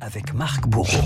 avec 0.00 0.34
Marc 0.34 0.66
Bourreau. 0.68 1.02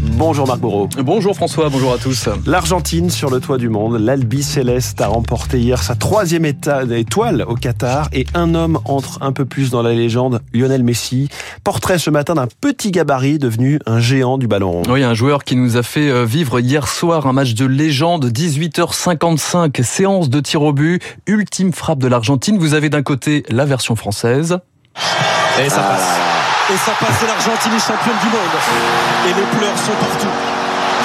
Bonjour 0.00 0.46
Marc 0.46 0.60
Bourreau. 0.60 0.88
Bonjour 0.98 1.34
François, 1.34 1.70
bonjour 1.70 1.92
à 1.92 1.98
tous. 1.98 2.28
L'Argentine 2.46 3.08
sur 3.08 3.30
le 3.30 3.40
toit 3.40 3.56
du 3.56 3.68
monde, 3.68 3.96
l'Albi 3.98 4.42
Céleste 4.42 5.00
a 5.00 5.08
remporté 5.08 5.60
hier 5.60 5.82
sa 5.82 5.94
troisième 5.94 6.44
étoile 6.44 7.44
au 7.46 7.54
Qatar 7.54 8.08
et 8.12 8.26
un 8.34 8.54
homme 8.54 8.78
entre 8.84 9.22
un 9.22 9.32
peu 9.32 9.44
plus 9.44 9.70
dans 9.70 9.82
la 9.82 9.94
légende, 9.94 10.42
Lionel 10.52 10.84
Messi. 10.84 11.28
Portrait 11.62 11.98
ce 11.98 12.10
matin 12.10 12.34
d'un 12.34 12.48
petit 12.60 12.90
gabarit 12.90 13.38
devenu 13.38 13.78
un 13.86 13.98
géant 13.98 14.36
du 14.36 14.46
ballon 14.46 14.72
rond. 14.72 14.82
Oui, 14.88 15.02
un 15.02 15.14
joueur 15.14 15.44
qui 15.44 15.56
nous 15.56 15.76
a 15.76 15.82
fait 15.82 16.10
euh, 16.10 16.24
vivre 16.24 16.60
hier 16.60 16.86
soir 16.86 17.26
un 17.26 17.32
match 17.32 17.54
de 17.54 17.64
légende, 17.64 18.26
18h55, 18.26 19.82
séance 19.82 20.28
de 20.28 20.40
tir 20.40 20.62
au 20.62 20.72
but, 20.72 21.02
ultime 21.26 21.72
frappe 21.72 21.98
de 21.98 22.08
l'Argentine. 22.08 22.58
Vous 22.58 22.74
avez 22.74 22.90
d'un 22.90 23.02
côté 23.02 23.44
la 23.48 23.64
version 23.64 23.96
française. 23.96 24.58
Et 25.64 25.70
ça 25.70 25.80
passe. 25.80 26.33
Et 26.72 26.76
ça 26.78 26.92
passe, 26.98 27.22
et 27.22 27.26
l'Argentine 27.26 27.72
est 27.74 27.78
championne 27.78 28.16
du 28.22 28.26
monde. 28.26 28.54
Et 29.28 29.34
les 29.34 29.58
pleurs 29.58 29.76
sont 29.78 29.92
partout. 30.00 30.26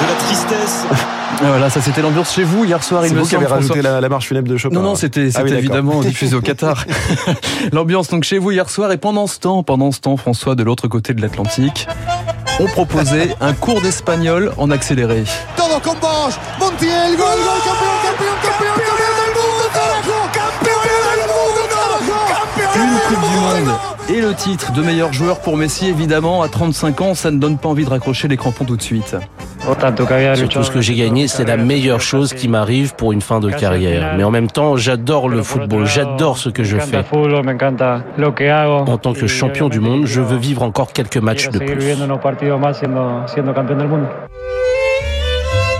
De 0.02 0.08
la 0.08 0.14
tristesse. 0.14 0.86
Voilà, 1.42 1.70
ça 1.70 1.80
c'était 1.80 2.02
l'ambiance 2.02 2.34
chez 2.34 2.42
vous 2.42 2.64
hier 2.64 2.82
soir. 2.82 3.02
C'est 3.02 3.10
il 3.10 3.14
me 3.14 3.20
vous 3.20 3.26
qui 3.26 3.36
avez 3.36 3.46
rajouté 3.46 3.80
la, 3.80 4.00
la 4.00 4.08
marche 4.08 4.26
funèbre 4.26 4.48
de 4.48 4.56
Chopin. 4.56 4.74
Non, 4.74 4.82
non, 4.82 4.94
c'était 4.96 5.28
Ah 5.36 5.42
oui, 5.44 5.52
évidemment 5.52 6.00
diffusé 6.02 6.34
au 6.34 6.40
Qatar. 6.40 6.84
L'ambiance 7.72 8.08
donc 8.08 8.24
chez 8.24 8.38
vous 8.38 8.50
hier 8.50 8.68
soir 8.68 8.90
et 8.92 8.98
pendant 8.98 9.26
ce 9.28 9.38
temps, 9.38 9.62
pendant 9.62 9.92
ce 9.92 10.00
temps, 10.00 10.16
François, 10.16 10.54
de 10.56 10.64
l'autre 10.64 10.88
côté 10.88 11.14
de 11.14 11.22
l'Atlantique, 11.22 11.86
on 12.58 12.66
proposait 12.66 13.34
un 13.40 13.54
cours 13.54 13.80
d'espagnol 13.80 14.52
en 14.58 14.70
accéléré. 14.70 15.22
Todo 15.56 15.80
con 15.80 15.94
Bosch. 16.00 16.34
Montiel, 16.58 17.16
gol, 17.16 17.26
gol, 17.26 17.60
campeón, 17.64 17.96
campeón, 18.04 18.16
campeón, 18.18 18.34
campeón 18.42 18.49
et 24.12 24.20
le 24.20 24.34
titre 24.34 24.72
de 24.72 24.82
meilleur 24.82 25.12
joueur 25.12 25.40
pour 25.40 25.56
Messi, 25.56 25.88
évidemment, 25.88 26.42
à 26.42 26.48
35 26.48 27.00
ans, 27.00 27.14
ça 27.14 27.30
ne 27.30 27.38
donne 27.38 27.58
pas 27.58 27.68
envie 27.68 27.84
de 27.84 27.90
raccrocher 27.90 28.26
les 28.28 28.36
crampons 28.36 28.64
tout 28.64 28.76
de 28.76 28.82
suite. 28.82 29.16
Surtout 30.36 30.62
ce 30.64 30.70
que 30.70 30.80
j'ai 30.80 30.94
gagné, 30.94 31.28
c'est 31.28 31.44
la 31.44 31.56
meilleure 31.56 32.00
chose 32.00 32.32
qui 32.32 32.48
m'arrive 32.48 32.94
pour 32.96 33.12
une 33.12 33.20
fin 33.20 33.38
de 33.40 33.50
carrière. 33.50 34.14
Mais 34.16 34.24
en 34.24 34.30
même 34.30 34.50
temps, 34.50 34.76
j'adore 34.76 35.28
le 35.28 35.42
football, 35.42 35.86
j'adore 35.86 36.38
ce 36.38 36.48
que 36.48 36.64
je 36.64 36.76
fais. 36.78 37.02
En 38.88 38.98
tant 38.98 39.12
que 39.12 39.26
champion 39.26 39.68
du 39.68 39.80
monde, 39.80 40.06
je 40.06 40.20
veux 40.20 40.38
vivre 40.38 40.62
encore 40.62 40.92
quelques 40.92 41.18
matchs 41.18 41.48
de 41.50 41.58
plus. 41.58 41.66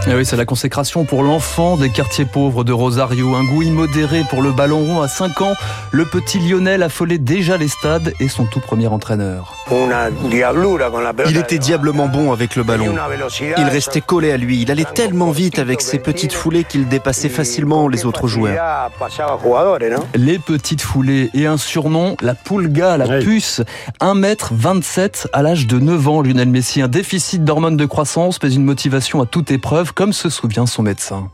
Ah 0.07 0.13
oui, 0.17 0.25
c'est 0.25 0.37
la 0.37 0.47
consécration 0.47 1.05
pour 1.05 1.23
l'enfant 1.23 1.77
des 1.77 1.91
quartiers 1.91 2.25
pauvres 2.25 2.65
de 2.65 2.73
Rosario. 2.73 3.35
Un 3.35 3.45
goût 3.45 3.63
immodéré 3.63 4.23
pour 4.31 4.41
le 4.43 4.51
ballon 4.51 4.79
rond 4.79 5.03
à 5.03 5.09
5 5.09 5.43
ans. 5.43 5.53
Le 5.93 6.07
petit 6.07 6.39
Lionel 6.39 6.83
affolait 6.83 7.19
déjà 7.19 7.59
les 7.59 7.69
stades 7.69 8.15
et 8.19 8.29
son 8.29 8.45
tout 8.47 8.61
premier 8.61 8.87
entraîneur. 8.87 9.55
Il 11.29 11.37
était 11.37 11.59
diablement 11.59 12.09
bon 12.09 12.33
avec 12.33 12.57
le 12.57 12.63
ballon. 12.63 12.95
Il 13.59 13.65
restait 13.65 14.01
collé 14.01 14.33
à 14.33 14.39
lui. 14.39 14.63
Il 14.63 14.71
allait 14.71 14.87
tellement 14.95 15.31
vite 15.33 15.59
avec 15.59 15.83
ses 15.83 15.99
petites 15.99 16.33
foulées 16.33 16.65
qu'il 16.65 16.89
dépassait 16.89 17.29
facilement 17.29 17.87
les 17.87 18.07
autres 18.07 18.27
joueurs. 18.27 18.91
Les 20.15 20.39
petites 20.39 20.81
foulées 20.83 21.31
et 21.35 21.47
un 21.47 21.59
surnom, 21.59 22.17
la 22.23 22.35
Pulga, 22.35 22.97
la 22.97 23.19
Oui. 23.19 23.25
puce. 23.25 23.61
1m27 24.01 25.27
à 25.35 25.43
l'âge 25.43 25.67
de 25.67 25.79
9 25.79 26.09
ans, 26.09 26.23
Lionel 26.23 26.49
Messi. 26.49 26.81
Un 26.81 26.89
déficit 26.89 27.45
d'hormones 27.45 27.77
de 27.77 27.87
croissance, 27.87 28.39
mais 28.43 28.53
une 28.55 28.65
motivation 28.65 29.21
à 29.21 29.27
toute 29.27 29.51
épreuve, 29.51 29.90
comme 29.95 30.13
se 30.13 30.29
souvient 30.29 30.67
son 30.67 30.83
médecin. 30.83 31.31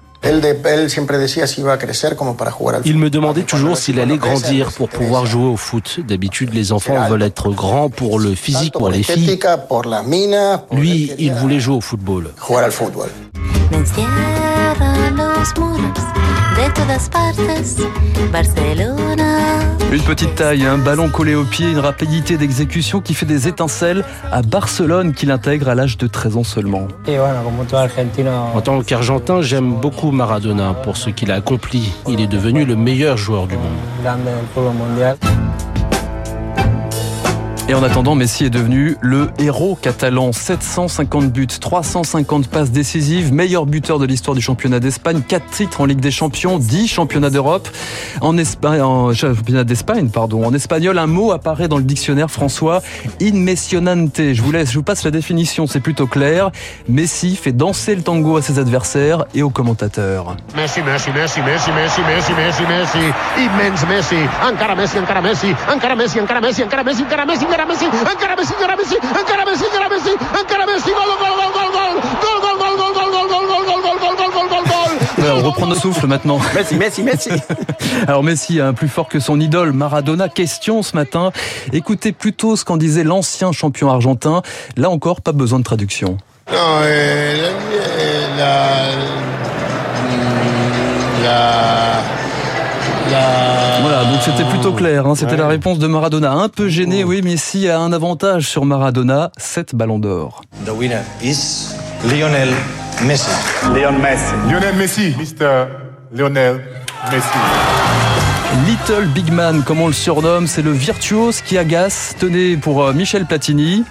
Il 2.84 2.98
me 2.98 3.10
demandait 3.10 3.42
toujours 3.42 3.76
s'il 3.76 4.00
allait 4.00 4.16
grandir 4.16 4.72
pour 4.72 4.88
pouvoir 4.88 5.26
jouer 5.26 5.44
au 5.44 5.56
foot. 5.56 6.00
D'habitude, 6.06 6.52
les 6.52 6.72
enfants 6.72 7.08
veulent 7.08 7.22
être 7.22 7.50
grands 7.50 7.90
pour 7.90 8.18
le 8.18 8.34
physique, 8.34 8.72
pour 8.72 8.88
les 8.90 9.02
filles. 9.02 9.38
Lui, 10.72 11.12
il 11.18 11.32
voulait 11.34 11.60
jouer 11.60 11.76
au 11.76 11.80
football. 11.80 12.30
De 16.56 16.72
todas 16.72 17.08
partes. 17.10 17.36
Barcelona. 18.32 19.36
Une 19.92 20.02
petite 20.02 20.34
taille, 20.36 20.64
un 20.64 20.78
ballon 20.78 21.10
collé 21.10 21.34
au 21.34 21.44
pied, 21.44 21.70
une 21.70 21.78
rapidité 21.78 22.38
d'exécution 22.38 23.02
qui 23.02 23.12
fait 23.12 23.26
des 23.26 23.46
étincelles 23.46 24.04
à 24.32 24.40
Barcelone 24.40 25.12
qu'il 25.12 25.30
intègre 25.30 25.68
à 25.68 25.74
l'âge 25.74 25.98
de 25.98 26.06
13 26.06 26.36
ans 26.38 26.44
seulement. 26.44 26.88
En 28.54 28.60
tant 28.62 28.82
qu'Argentin, 28.82 29.42
j'aime 29.42 29.74
beaucoup 29.74 30.10
Maradona 30.12 30.72
pour 30.72 30.96
ce 30.96 31.10
qu'il 31.10 31.30
a 31.30 31.34
accompli. 31.34 31.92
Il 32.08 32.22
est 32.22 32.26
devenu 32.26 32.64
le 32.64 32.74
meilleur 32.74 33.18
joueur 33.18 33.46
du 33.46 33.56
monde. 33.56 33.76
Et 37.68 37.74
en 37.74 37.82
attendant, 37.82 38.14
Messi 38.14 38.44
est 38.44 38.50
devenu 38.50 38.96
le 39.00 39.28
héros 39.40 39.74
catalan. 39.74 40.30
750 40.30 41.32
buts, 41.32 41.48
350 41.48 42.46
passes 42.46 42.70
décisives, 42.70 43.32
meilleur 43.32 43.66
buteur 43.66 43.98
de 43.98 44.06
l'histoire 44.06 44.36
du 44.36 44.40
championnat 44.40 44.78
d'Espagne, 44.78 45.20
4 45.26 45.46
titres 45.50 45.80
en 45.80 45.84
Ligue 45.84 45.98
des 45.98 46.12
Champions, 46.12 46.58
10 46.58 46.86
championnats 46.86 47.30
d'Europe. 47.30 47.68
En, 48.20 48.38
en 48.38 49.12
championnat 49.12 49.64
d'Espagne, 49.64 50.10
pardon. 50.10 50.46
En 50.46 50.54
espagnol, 50.54 50.96
un 50.96 51.08
mot 51.08 51.32
apparaît 51.32 51.66
dans 51.66 51.78
le 51.78 51.82
dictionnaire 51.82 52.30
François, 52.30 52.82
inmesionante. 53.18 54.20
Je 54.32 54.40
vous 54.40 54.52
laisse, 54.52 54.70
je 54.70 54.78
vous 54.78 54.84
passe 54.84 55.02
la 55.02 55.10
définition, 55.10 55.66
c'est 55.66 55.80
plutôt 55.80 56.06
clair. 56.06 56.52
Messi 56.88 57.34
fait 57.34 57.50
danser 57.50 57.96
le 57.96 58.02
tango 58.02 58.36
à 58.36 58.42
ses 58.42 58.60
adversaires 58.60 59.24
et 59.34 59.42
aux 59.42 59.50
commentateurs. 59.50 60.36
Messi, 60.54 60.82
Messi, 60.82 61.10
Messi, 61.10 61.40
Messi, 61.42 61.72
Messi, 61.72 62.00
Messi, 62.02 62.32
Messi, 62.32 62.62
Messi, 62.62 63.12
immens 63.38 63.86
Messi, 63.88 64.16
encara 64.48 64.76
Messi, 64.76 64.98
encara 65.00 65.20
Messi, 65.20 65.48
encara 65.68 65.96
Messi, 65.96 66.20
encara 66.20 66.40
Messi, 66.40 66.62
encara 66.62 66.84
Messi, 66.84 67.02
encara 67.02 67.24
Messi, 67.24 67.55
encara 67.56 67.66
Messi, 67.66 67.86
encara 67.86 68.36
Messi, 68.36 68.52
encara 68.52 68.76
Messi, 68.76 68.96
encara 68.96 69.44
Messi, 69.46 69.64
encara 69.64 69.88
Messi, 69.88 70.10
encara 70.10 70.66
Messi, 70.66 70.90
gol, 70.90 71.10
gol, 71.20 71.34
gol, 71.40 71.52
gol, 71.56 71.70
gol, 71.72 71.94
gol, 72.20 72.38
gol, 72.42 72.56
gol, 72.58 72.76
gol, 72.76 72.92
gol, 72.92 73.10
gol, 73.10 73.36
gol, 73.48 73.64
gol, 73.64 73.80
gol, 73.80 73.98
gol, 73.98 74.16
gol, 74.16 74.30
gol, 74.30 74.48
gol, 74.48 74.64
gol. 74.64 75.38
On 75.38 75.42
reprend 75.42 75.66
nos 75.66 75.74
souffles 75.74 76.06
maintenant. 76.06 76.38
Messi, 76.54 76.76
Messi, 76.76 77.02
Messi. 77.02 77.30
Alors 78.06 78.22
Messi, 78.22 78.60
un 78.60 78.74
plus 78.74 78.88
fort 78.88 79.08
que 79.08 79.20
son 79.20 79.40
idole 79.40 79.72
Maradona. 79.72 80.28
Question 80.28 80.82
ce 80.82 80.94
matin. 80.94 81.32
Écoutez 81.72 82.12
plutôt 82.12 82.56
ce 82.56 82.64
qu'en 82.64 82.76
disait 82.76 83.04
l'ancien 83.04 83.52
champion 83.52 83.90
argentin. 83.90 84.42
Là 84.76 84.90
encore, 84.90 85.22
pas 85.22 85.32
besoin 85.32 85.58
de 85.58 85.64
traduction. 85.64 86.18
No, 86.50 86.56
eh, 86.84 87.36
la, 88.36 88.44
la, 88.44 88.82
la, 91.22 92.15
Voilà, 93.08 94.04
donc 94.04 94.20
c'était 94.22 94.44
plutôt 94.44 94.72
clair. 94.72 95.06
hein. 95.06 95.14
C'était 95.14 95.32
Ouais. 95.32 95.38
la 95.38 95.48
réponse 95.48 95.78
de 95.78 95.86
Maradona. 95.86 96.32
Un 96.32 96.48
peu 96.48 96.68
gêné, 96.68 97.04
oui, 97.04 97.22
Messi 97.22 97.68
a 97.68 97.78
un 97.78 97.92
avantage 97.92 98.48
sur 98.48 98.64
Maradona, 98.64 99.30
7 99.38 99.74
ballons 99.74 99.98
d'or. 99.98 100.42
The 100.64 100.70
winner 100.70 101.00
is 101.22 101.68
Lionel 102.10 102.48
Messi. 103.02 103.30
Lionel 103.74 104.74
Messi, 104.76 105.14
Mr. 105.18 105.66
Lionel 106.12 106.60
Messi. 107.12 107.38
Little 108.66 109.06
Big 109.08 109.30
Man, 109.32 109.62
comme 109.64 109.80
on 109.80 109.86
le 109.88 109.92
surnomme, 109.92 110.46
c'est 110.46 110.62
le 110.62 110.72
virtuose 110.72 111.40
qui 111.42 111.58
agace. 111.58 112.14
Tenez 112.18 112.56
pour 112.56 112.82
euh, 112.84 112.92
Michel 112.92 113.26
Platini. 113.26 113.84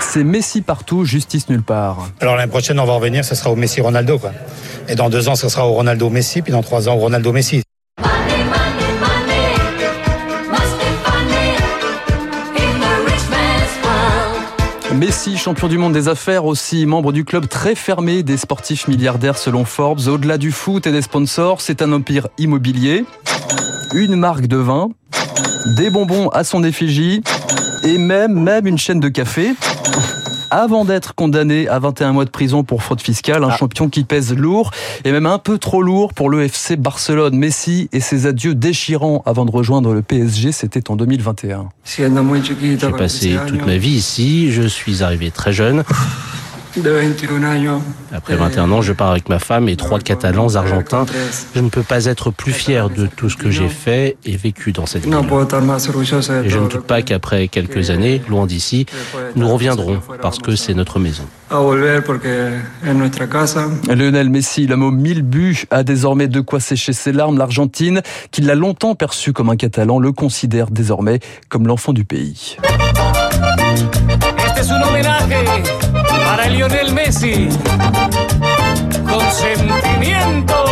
C'est 0.00 0.24
Messi 0.24 0.60
partout, 0.62 1.04
justice 1.04 1.48
nulle 1.48 1.62
part. 1.62 2.08
Alors 2.20 2.36
l'année 2.36 2.50
prochaine, 2.50 2.78
on 2.78 2.84
va 2.84 2.94
revenir, 2.94 3.24
ce 3.24 3.34
sera 3.34 3.50
au 3.50 3.56
Messi 3.56 3.80
Ronaldo. 3.80 4.18
Quoi. 4.18 4.30
Et 4.88 4.94
dans 4.94 5.10
deux 5.10 5.28
ans, 5.28 5.34
ce 5.34 5.48
sera 5.48 5.66
au 5.66 5.72
Ronaldo 5.72 6.08
Messi, 6.10 6.42
puis 6.42 6.52
dans 6.52 6.62
trois 6.62 6.88
ans, 6.88 6.94
au 6.94 6.98
Ronaldo 7.00 7.32
Messi. 7.32 7.62
Champion 15.36 15.66
du 15.66 15.76
monde 15.76 15.92
des 15.92 16.08
affaires 16.08 16.44
aussi, 16.44 16.86
membre 16.86 17.10
du 17.10 17.24
club 17.24 17.48
très 17.48 17.74
fermé 17.74 18.22
des 18.22 18.36
sportifs 18.36 18.86
milliardaires 18.86 19.38
selon 19.38 19.64
Forbes. 19.64 20.06
Au-delà 20.06 20.38
du 20.38 20.52
foot 20.52 20.86
et 20.86 20.92
des 20.92 21.02
sponsors, 21.02 21.60
c'est 21.60 21.82
un 21.82 21.92
empire 21.92 22.28
immobilier, 22.38 23.04
une 23.94 24.14
marque 24.14 24.46
de 24.46 24.56
vin, 24.56 24.90
des 25.76 25.90
bonbons 25.90 26.28
à 26.28 26.44
son 26.44 26.62
effigie 26.62 27.22
et 27.82 27.98
même 27.98 28.66
une 28.66 28.78
chaîne 28.78 29.00
de 29.00 29.08
café. 29.08 29.54
Avant 30.50 30.84
d'être 30.84 31.14
condamné 31.14 31.68
à 31.68 31.78
21 31.78 32.12
mois 32.12 32.24
de 32.24 32.30
prison 32.30 32.62
pour 32.62 32.82
fraude 32.82 33.00
fiscale, 33.00 33.42
un 33.44 33.50
champion 33.50 33.88
qui 33.88 34.04
pèse 34.04 34.32
lourd 34.32 34.70
et 35.04 35.12
même 35.12 35.26
un 35.26 35.38
peu 35.38 35.58
trop 35.58 35.82
lourd 35.82 36.14
pour 36.14 36.30
le 36.30 36.42
FC 36.42 36.76
Barcelone. 36.76 37.36
Messi 37.36 37.88
et 37.92 38.00
ses 38.00 38.26
adieux 38.26 38.54
déchirants 38.54 39.22
avant 39.26 39.44
de 39.44 39.50
rejoindre 39.50 39.92
le 39.92 40.02
PSG, 40.02 40.52
c'était 40.52 40.90
en 40.90 40.96
2021. 40.96 41.68
J'ai 41.84 42.96
passé 42.96 43.36
toute 43.46 43.66
ma 43.66 43.76
vie 43.76 43.90
ici, 43.90 44.52
je 44.52 44.62
suis 44.62 45.02
arrivé 45.02 45.30
très 45.30 45.52
jeune. 45.52 45.84
Après 48.12 48.36
21 48.36 48.70
ans, 48.72 48.82
je 48.82 48.92
pars 48.92 49.10
avec 49.10 49.28
ma 49.28 49.38
femme 49.38 49.68
et 49.68 49.76
trois 49.76 49.98
Catalans 49.98 50.54
argentins. 50.56 51.06
Je 51.54 51.60
ne 51.60 51.68
peux 51.68 51.82
pas 51.82 52.04
être 52.06 52.30
plus 52.30 52.52
fier 52.52 52.90
de 52.90 53.06
tout 53.06 53.30
ce 53.30 53.36
que 53.36 53.50
j'ai 53.50 53.68
fait 53.68 54.16
et 54.24 54.36
vécu 54.36 54.72
dans 54.72 54.86
cette 54.86 55.04
ville. 55.04 55.14
Et 56.44 56.48
je 56.50 56.58
ne 56.58 56.68
doute 56.68 56.86
pas 56.86 57.02
qu'après 57.02 57.48
quelques 57.48 57.90
années, 57.90 58.22
loin 58.28 58.46
d'ici, 58.46 58.86
nous 59.36 59.48
reviendrons 59.48 60.00
parce 60.20 60.38
que 60.38 60.56
c'est 60.56 60.74
notre 60.74 60.98
maison. 60.98 61.24
Lionel 63.88 64.30
Messi, 64.30 64.66
l'homme 64.66 64.82
aux 64.82 64.90
1000 64.90 65.22
buts, 65.22 65.64
a 65.70 65.82
désormais 65.82 66.28
de 66.28 66.40
quoi 66.40 66.60
sécher 66.60 66.92
ses 66.92 67.12
larmes. 67.12 67.38
L'Argentine, 67.38 68.02
qui 68.30 68.40
l'a 68.40 68.54
longtemps 68.54 68.94
perçu 68.94 69.32
comme 69.32 69.50
un 69.50 69.56
Catalan, 69.56 69.98
le 69.98 70.12
considère 70.12 70.70
désormais 70.70 71.20
comme 71.48 71.66
l'enfant 71.66 71.92
du 71.92 72.04
pays. 72.04 72.56
Lionel 76.48 76.92
Messi. 76.92 77.48
Con 79.04 79.30
sentimiento. 79.32 80.65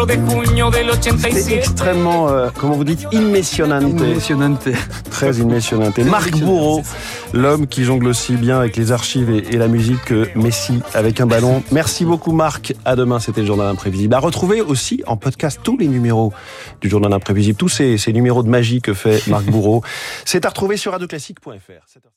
Un 0.00 0.04
24 0.04 0.40
de 0.40 0.44
junio 0.46 0.70
del 0.70 0.90
C'est 1.00 1.10
87. 1.10 1.58
extrêmement, 1.58 2.28
euh, 2.28 2.50
comment 2.56 2.74
vous 2.74 2.84
dites. 2.84 3.06
Immesionante. 3.10 3.96
Très 5.10 5.36
immesionante. 5.38 5.98
Marc 5.98 6.38
Bourreau, 6.38 6.82
l'homme 7.32 7.66
qui 7.66 7.82
jongle 7.84 8.06
aussi 8.06 8.36
bien 8.36 8.60
avec 8.60 8.76
les 8.76 8.92
archives 8.92 9.28
et, 9.28 9.38
et 9.52 9.56
la 9.56 9.66
musique 9.66 10.04
que 10.04 10.28
Messi 10.36 10.80
avec 10.94 11.20
un 11.20 11.26
ballon. 11.26 11.64
Merci 11.72 12.04
beaucoup 12.04 12.30
Marc. 12.30 12.74
À 12.84 12.94
demain, 12.94 13.18
c'était 13.18 13.40
le 13.40 13.48
Journal 13.48 13.66
Imprévisible. 13.66 14.14
À 14.14 14.20
retrouver 14.20 14.60
aussi 14.60 15.02
en 15.08 15.16
podcast 15.16 15.58
tous 15.64 15.76
les 15.76 15.88
numéros 15.88 16.32
du 16.80 16.88
Journal 16.88 17.12
Imprévisible, 17.12 17.58
tous 17.58 17.68
ces, 17.68 17.98
ces 17.98 18.12
numéros 18.12 18.44
de 18.44 18.48
magie 18.48 18.80
que 18.80 18.94
fait 18.94 19.26
Marc 19.26 19.46
Bourreau. 19.46 19.82
C'est 20.24 20.44
à 20.46 20.50
retrouver 20.50 20.76
sur 20.76 20.92
radioclassique.fr. 20.92 22.08